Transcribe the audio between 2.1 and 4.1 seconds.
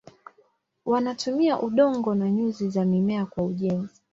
na nyuzi za mimea kwa ujenzi.